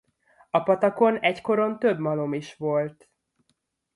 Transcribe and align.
A 0.49 0.59
patakon 0.59 1.17
egykoron 1.21 1.79
több 1.79 1.99
malom 1.99 2.33
is 2.33 2.55
volt. 2.55 3.09